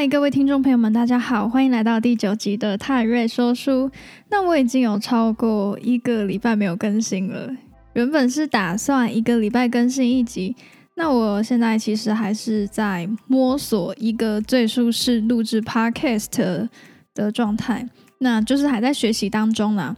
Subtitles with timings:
[0.00, 3.90] 嗨，各位听众朋友们，大家好，欢迎来到第九集的泰瑞说书。
[4.30, 7.54] 那我已经有超过一个礼拜没有更新了，
[7.92, 10.56] 原本是打算一个礼拜更新一集，
[10.94, 16.66] 那我现在其实还是在摸索一个最舒适录制 podcast
[17.14, 17.86] 的状态，
[18.20, 19.94] 那就是还在学习当中啦。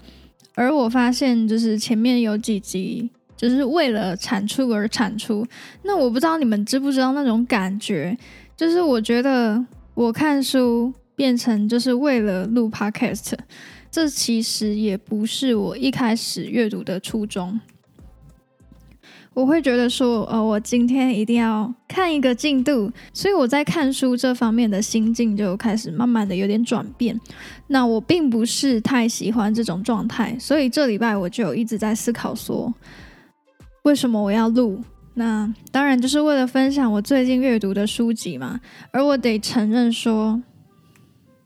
[0.56, 5.46] 而我发现，就是前面有几集，就是为了产出而产出，
[5.84, 8.18] 那我不知道你们知不知道那种感觉。
[8.56, 9.64] 就是我觉得
[9.94, 13.34] 我看书变成就是为了录 podcast，
[13.90, 17.60] 这其实也不是我一开始阅读的初衷。
[19.34, 27.18] 我会觉得说，呃，我今天一定要看一个进度，所以我在看书这方面的心境就开始慢慢的有点转变。
[27.66, 32.72] 那我并不是太喜欢这种状态，所以这礼拜我就一直在思考说，
[33.84, 34.82] 为什么我要录？
[35.14, 38.60] 那当然就是为了分享我最近阅读的书籍嘛，
[38.90, 40.42] 而我得承认说，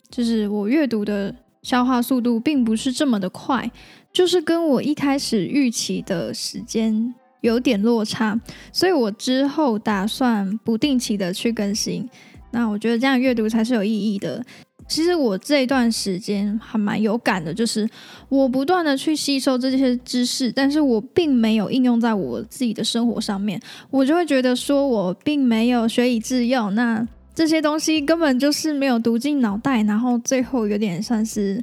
[0.09, 3.71] 就是我阅读的消化速度并不是这么的快，
[4.13, 8.41] 就是跟我一开始预期的时间有点落差，
[8.73, 12.09] 所以我之后打算不定期的去更新。
[12.53, 14.45] 那我觉得这样阅读才是有意义的。
[14.89, 17.89] 其实我这段时间还蛮有感的，就是
[18.29, 31.61] 我不断的去吸收这些知识，但是我并没有应用在我自己的生活上面，我就会觉得说我并没有学以致用，那这些东西根本就是没有读进脑袋，然后最后有点算是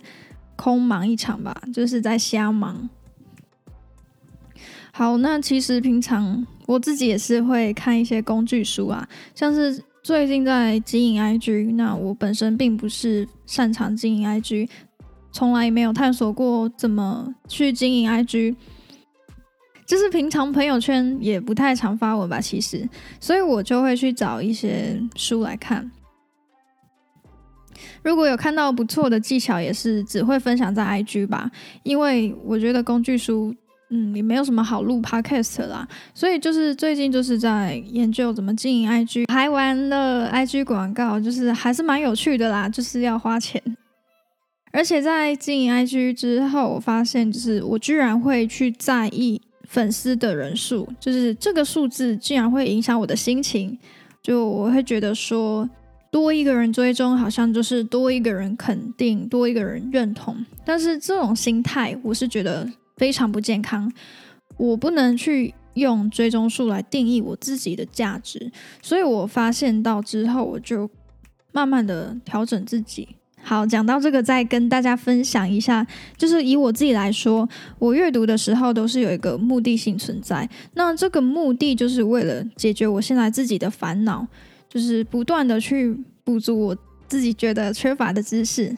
[0.57, 2.89] 空忙一场吧，就是在瞎忙。
[4.91, 9.81] 好，那其实平常我自己也是会看一些工具书啊，像是。
[10.03, 14.69] 最近在经营 IG，那我本身并不是擅长经营 IG，
[15.31, 18.53] 从来没有探索过怎么去经营 IG，
[19.87, 22.88] 就是平常朋友圈也不太常发文吧，其实，
[23.22, 25.89] 所以我就会去找一些书来看。
[28.03, 31.49] 如果有看到不错的技巧，也是只会分享在 IG 吧，
[31.83, 33.55] 因为我觉得工具书。
[33.95, 43.61] 嗯，也没有什么好录 podcast 啦，所以就是最近就是在研究怎么经营 IG，拍完了 IG 广告，就是还是蛮有趣的啦，就是要花钱。
[44.71, 53.77] 而且在经营 IG 之后，我发现就是我居然会去在意粉丝的人数，就是这个数字竟然会影响我的心情，
[54.23, 55.69] 就我会觉得说
[56.11, 62.67] 多一个人追踪，好像就是多一个人肯定，多一个人认同，但是这种心态，我是觉得。
[62.97, 63.91] 非常不健康，
[64.57, 70.89] 我不能去用追踪数来定义我自己的价值，所以我发现到之后，我就
[71.51, 73.07] 慢慢的调整自己。
[73.45, 84.25] 好，讲到这个，再跟大家分享一下，就是以我自己来说，我阅读的时候都是有一个目的性存在，那这个目的就是为了解决我现在自己的烦恼，
[84.69, 85.93] 就是不断的去
[86.23, 86.77] 补足我
[87.07, 88.73] 自己觉得缺乏的知识。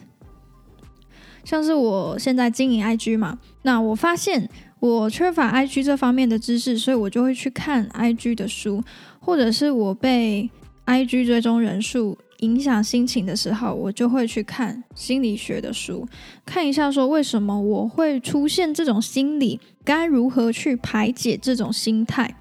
[1.46, 8.84] 像是我现在经营 IG 嘛，那我发现我缺乏 IG 这方面的知识，所以我就会去看 IG 的书，
[9.20, 10.50] 或者是我被
[10.86, 16.08] IG 追踪人数影响心情的时候，我就会去看心理学的书，
[16.46, 22.36] 看一下说为什么我会出现这种心理，该如何去排解这种心态，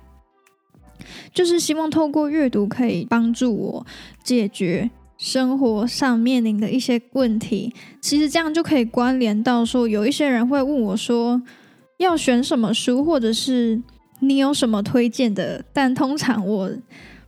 [1.32, 3.86] 就是希望透过阅读可以帮助我
[4.22, 4.90] 解决。
[5.16, 11.40] 生活上面临的一些问题，其实这样就可以关联到说，有一些人会问我说，
[11.98, 13.80] 要选什么书，或者是
[14.20, 15.64] 你有什么推荐的？
[15.72, 16.70] 但通常我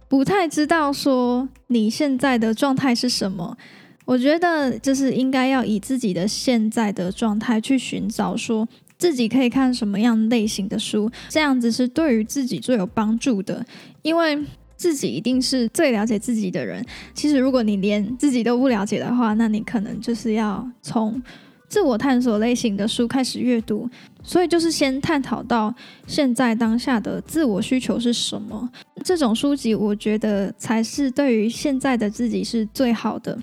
[0.08, 3.56] 不太知道说你现在的状态是什么。
[4.04, 13.64] 我觉得就是应该要以自己的现在的状态去寻找，说自己可以看什么样类型的书，这样子是对于自己最有帮助的，
[14.02, 14.44] 因为。
[14.76, 16.84] 自己一定是最了解自己的人。
[17.14, 21.20] 其实，如果你连自己都不了解的话，那你可能就是要从
[21.68, 23.88] 自我探索类型的书开始阅读。
[24.22, 25.72] 所以，就是先探讨到
[26.06, 28.68] 现在当下的自我需求是什么。
[29.04, 33.38] 这种书籍，我觉得才是对于现在的自己是最好的。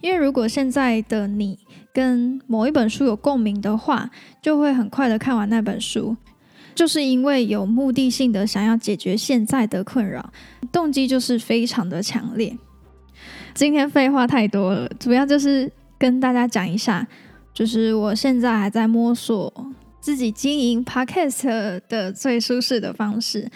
[0.00, 1.58] 因为如果现在的你
[1.92, 4.08] 跟某一本书有共鸣的话，
[4.40, 6.16] 就会很快的看完那本书。
[6.78, 10.32] 就是因为有目的性的想要解决现在的困扰，
[10.70, 12.56] 动机就是非常的强烈。
[13.52, 17.04] 今天废话太多了，主要就是跟大家讲一下，
[17.52, 19.52] 就是我现在还在摸索
[19.98, 23.50] 自己经营 podcast 的最舒适的方式。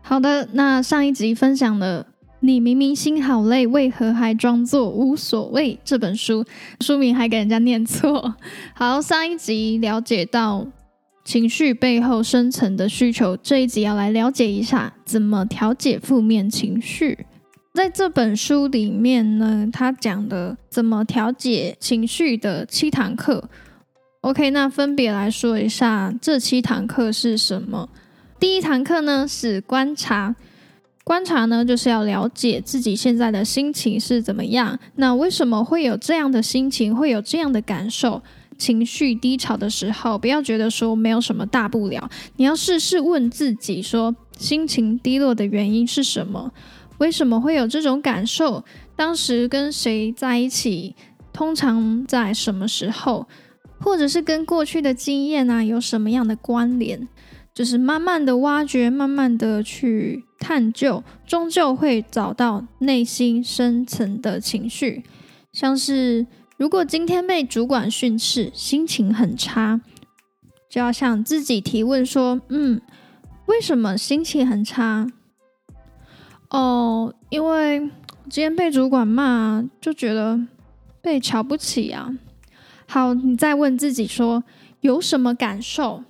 [0.00, 2.04] 好的，那上一集分享了
[2.38, 6.44] 《你明明心好累，为何还装作无所谓》这本书，
[6.78, 8.36] 书名还给人家念错。
[8.76, 10.64] 好，上一集了解到。
[11.24, 17.26] 情绪背后深层的需求，这一集要来了解一下怎么调节负面情绪。
[17.72, 23.48] 在这本书里面呢，他讲的怎么调节情绪的七堂课。
[24.20, 27.88] OK，那分别来说一下这七堂课是什么。
[28.38, 30.34] 第一堂课呢是观察，
[31.02, 38.20] 观察呢就是要了解自己现在的心情是怎么样，那为什么会有这样的心情，会有这样的感受？
[38.62, 46.52] 情绪低潮的时候，不要觉得说没有什么大不了，你要试试问自己说，心情低落的原因是什么？
[46.98, 48.64] 为什么会有这种感受？
[48.94, 50.94] 当时跟谁在一起？
[51.32, 53.26] 通常在什么时候？
[53.80, 57.08] 或者是跟过去的经验啊有什么样的关联？
[57.52, 65.02] 就是慢慢的挖掘，慢慢的去探究，终究会找到内心深层的情绪。
[65.52, 66.26] 像是
[66.62, 69.80] 如果今天被主管训斥，心情很差，
[70.68, 72.80] 就要向自己提问说：嗯，
[73.46, 75.08] 为什么心情很差？
[76.50, 77.80] 哦，因为
[78.30, 80.38] 今天被主管骂，就觉得
[81.00, 82.16] 被瞧不起啊。
[82.86, 84.44] 好，你再问自己说
[84.82, 86.04] 有什么感受？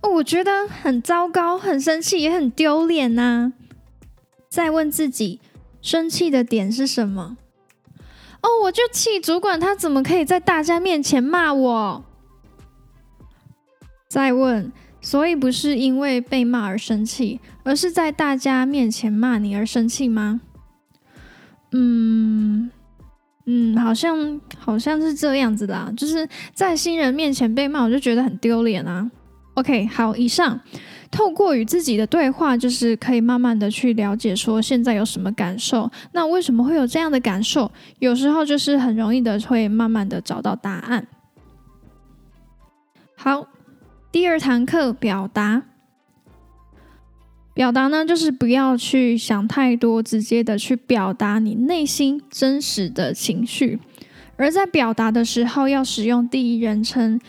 [0.00, 3.52] 哦，我觉得很糟糕，很生气，也很丢脸呐。
[4.48, 5.38] 再问自己，
[5.80, 7.36] 生气的点是什么？
[8.42, 12.04] 哦，我就气主管，他怎么可以在大家面前骂我？
[14.08, 20.40] 再问，所以不是因为被骂而生气，而是在大家面前骂你而生气吗？
[21.70, 22.70] 嗯
[23.46, 29.10] 嗯，好像好像是这样子的，就是在新人面前被骂，我就觉得很丢脸啊。
[29.54, 30.60] OK，好，以上
[31.12, 37.70] 透过与自己的对话，就是可以慢慢的去了解说现在有什么感受，那为什么会有这样的感受？
[38.00, 41.06] 有时候就是很容易的会慢慢的找到答案。
[43.14, 43.46] 好，
[44.10, 45.62] 第二堂课表达，
[47.52, 53.78] 表达呢就是不要去想太多，直接的去表达你内心真实的情绪，
[54.36, 57.20] 而在表达的时候要使用第一人称。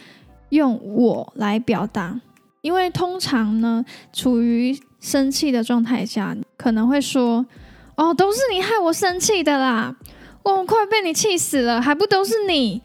[0.50, 2.22] 用我来表达，
[2.64, 3.84] 因为通常呢，
[4.14, 7.46] 处于生气的状态下，可能会说
[7.96, 9.94] ：“哦，都是你害我生气的啦，
[10.44, 12.82] 我快被你气死了，还不都是你？”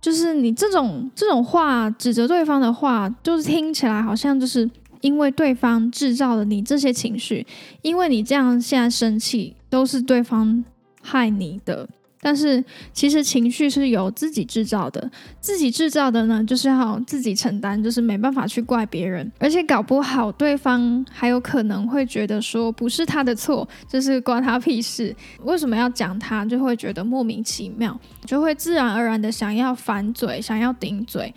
[0.00, 4.68] 就是你这种这种话，指责对方的话，就是听起来好像就是
[5.02, 7.46] 因为对方制造了你这些情绪，
[7.82, 10.64] 因为你这样现在生气，都是对方
[11.02, 11.86] 害你的。
[12.20, 12.62] 但是
[12.92, 25.14] 其实情绪是由自己制造的，自己制造的呢，就是要自己承担，就是没办法去怪别人，而且搞不好对方还有可能会觉得说不是他的错，就是关他屁事，
[25.44, 31.34] 为什么要讲他，就会觉得莫名其妙，就会自然而然的想要反嘴，想要顶嘴。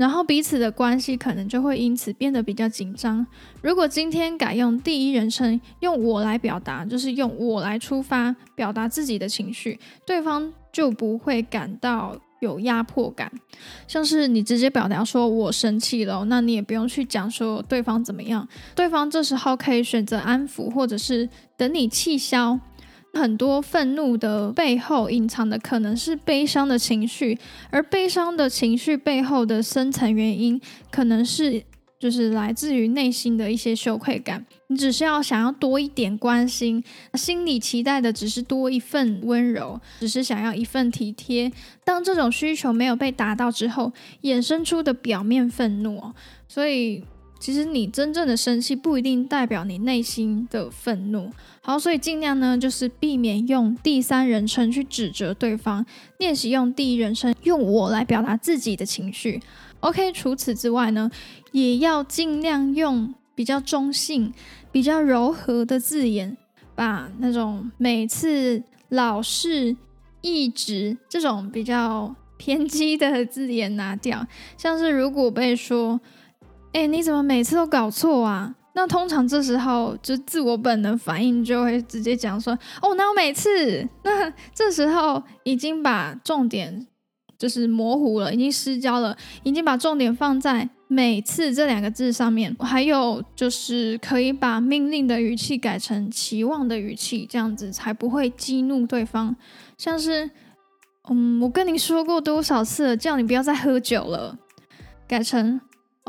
[0.00, 3.26] 然后彼此的关系可能就会因此变得比较紧张。
[3.60, 13.30] 如果今天改用第一人称，用我来表达，就是用我来出发表达自己的情绪，对方就不会感到有压迫感。
[13.86, 22.58] 像是你直接表达说我生气了，那你也不用去讲说对方怎么样，对方这时候可以选择安抚，或者是等你气消。
[23.12, 27.38] 很多愤怒的背后隐藏的可能是悲伤的情绪，
[27.70, 31.62] 而悲伤的情绪背后的深层原因，可能是
[31.98, 34.46] 就是来自于内心的一些羞愧感。
[34.68, 36.82] 你只是要想要多一点关心，
[37.14, 41.50] 心里期待的只是多一份温柔，只是想要一份体贴。
[41.84, 46.12] 当这种需求没有被达到之后，衍生出的表面愤怒，
[46.46, 47.02] 所以。
[47.40, 51.32] 其实你真正的生气不一定代表你内心的愤怒。
[51.62, 55.84] 好，所以尽量呢，就是避免用第三人称去指责对方，
[56.18, 59.40] 练习用第一人称，用我来表达自己的情绪。
[59.80, 61.10] OK，除此之外呢，
[61.52, 64.34] 也要尽量用比较中性、
[64.70, 66.36] 比较柔和的字眼，
[66.74, 69.74] 把那种每次、老是、
[70.20, 74.26] 一直这种比较偏激的字眼拿掉。
[74.58, 75.98] 像是如果被说。
[76.72, 78.54] 哎，你怎么每次都搞错啊？
[78.72, 83.86] 那通常这时候就自我本能反应就会直接讲说：“哦，那我每次……
[84.04, 86.86] 那这时候已经把重点
[87.36, 92.54] 就是模糊了，已经失焦了，已经把重点放在‘每次’这两个字上面。
[92.60, 99.34] 还有就是可以把命令的语气改成期望的语气，这样子才不会激怒对方。
[99.76, 100.30] 像是
[101.10, 104.38] ‘嗯，我跟你说过多少次了，叫你不要再喝酒了’，
[105.08, 105.60] 改成。”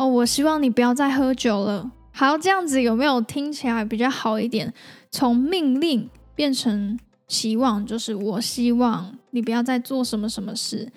[0.02, 1.92] 哦，我希望你不要再喝酒了。
[2.12, 4.74] 好，这样子有没有听起来比较好一点？
[5.12, 10.92] 从命令变成希望，就是我希望你不要再做什么什么事。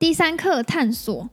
[0.00, 1.30] 第三课探索，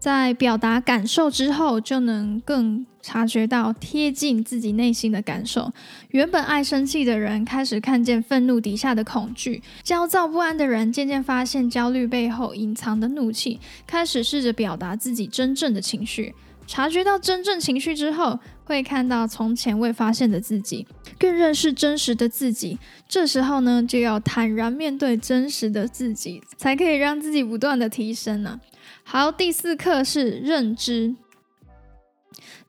[0.00, 5.70] 在表达感受之后，就能更察觉到贴近自己内心的感受。
[6.08, 16.34] 原本爱生气的人开始看见愤怒底下的恐惧，焦躁不安的人渐渐发现焦虑背后隐藏的怒气，开始试着表达自己真正的情绪。
[16.66, 20.86] 察觉到真正情绪之后，会看到从前未发现的自己，
[21.18, 22.78] 更认识真实的自己。
[23.06, 28.58] 这时候呢，就要坦然面对真实的自己，才可以让自己不断的提升呢。
[29.02, 31.14] 好，第四课是认知。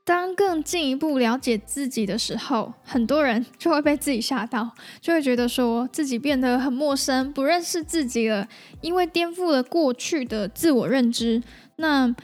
[0.06, 4.70] 当更进一步了解自己的时候，很多人 就会被自己吓到，
[5.00, 8.48] 就会觉得说自己变得很陌生，不认识自己了，
[8.80, 11.42] 因为颠覆了过去的自我认知。
[11.76, 12.14] 那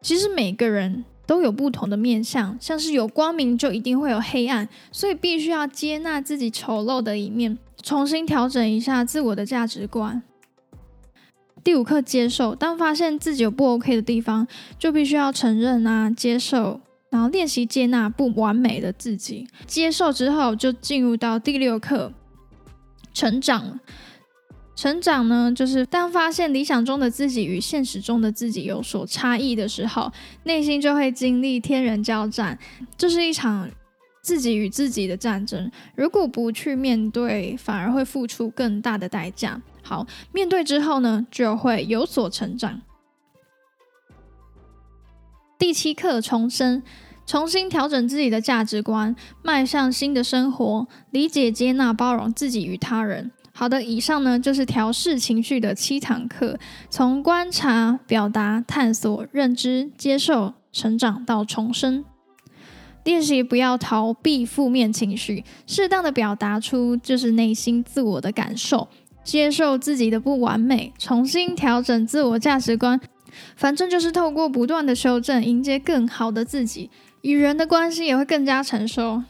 [0.00, 1.04] 其实每个人。
[1.26, 10.22] 都有不同的面相，像是有光明就一定会有黑暗，所以必须要接纳自己丑陋的一面，重新调整一下自我的价值观。
[11.64, 14.46] 第五课接受，当发现自己有不 OK 的地方，
[14.78, 16.80] 就必须要承认啊，接受，
[17.16, 19.48] 然后练习接纳不完美的自己。
[19.66, 22.12] 接受之后，就进入到第六课，
[23.14, 23.80] 成长。
[24.74, 32.58] 成长呢，就是当发现理想中的自己与现实中的自己有所差异的时候，内心就会经历天人交战，
[32.98, 33.66] 这是一场
[34.20, 35.70] 自己与自己的战争。
[35.94, 39.62] 如果不去面对，反而会付出更大的代价。
[39.82, 42.82] 好，面对之后呢，就会有所成长。
[45.58, 46.82] 第七课重生，
[47.26, 53.32] 重新调整自己的价值观，迈向新的生活，理解、接纳、包容自己与他人。
[53.52, 62.04] 好的，以上呢就是调试情绪的七堂课，从观察、表达、探索、认知、接受、成长到重生。
[63.02, 68.88] 练习不要逃避负面情绪，适当的表达出就是内心自我的感受，
[69.24, 73.00] 接受自己的不完美，重新调整自我价值观。
[73.56, 76.90] 反正就是透过不断的修正，迎接更好的自己，
[77.22, 79.22] 与人的关系也会更加成熟。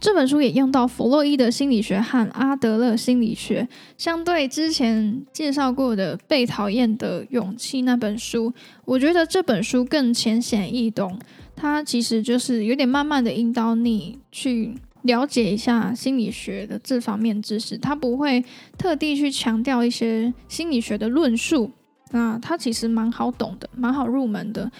[0.00, 8.52] 这本书也用到弗洛伊德心理学和阿德勒心理学，相对之前介绍过的《被讨厌的勇气》那本书，
[8.84, 11.18] 我觉得这本书更浅显易懂。
[11.56, 18.44] 它其实就是有点慢慢的引导你去了解一下心理学的这方面知识，它不会
[18.76, 21.72] 特地去强调一些心理学的论述。
[22.10, 24.70] 那它其实蛮好懂的，蛮好入门的。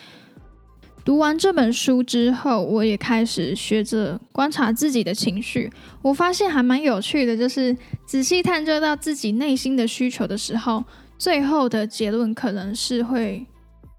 [1.05, 5.73] 读完这本书之后，我也开始学着观察自己的情绪。
[6.03, 7.75] 我发现还蛮有趣的，就是
[8.07, 10.85] 仔细探究到自己内心的需求的时候，
[11.17, 13.47] 最后的结论可能是会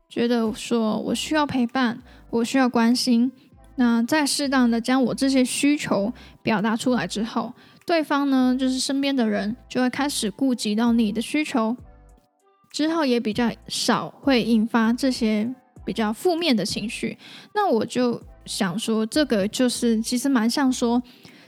[0.07, 3.31] 觉得说我需要陪伴，我需要关心。
[3.75, 7.53] 那在适当的将我这些需求表达出来之后，
[7.87, 11.75] 对方呢，就是身边的人就会开始顾及到你的需求，
[12.71, 15.53] 之后也比较少会引发这些。
[15.85, 17.17] 比较负面的情绪，
[17.55, 21.01] 那我就想说，这个就是其实蛮像说，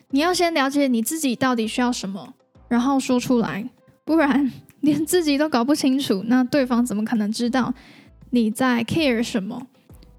[0.09, 2.33] 你要先了解你自己到底需要什么，
[2.67, 3.69] 然后说出来，
[4.03, 4.51] 不然
[4.81, 7.71] 连自己都搞不清楚，那对方怎么可能知道
[8.31, 9.67] 你在 care 什么？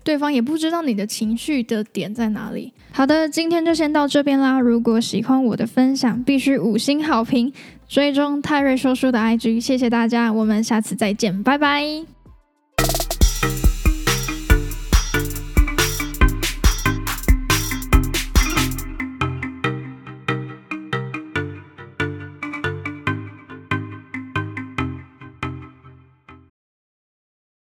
[0.05, 2.73] 对方也不知道你的情绪的点在哪里。
[2.93, 4.61] 好的，今天就先到这边啦。
[4.61, 7.53] 如果喜欢我的分享，必须五星好评，
[7.93, 11.85] 追踪泰瑞说书的 IG，谢谢大家，我们下次再见，拜拜。